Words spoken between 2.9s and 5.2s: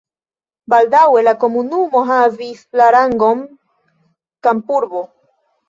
rangon kampurbo.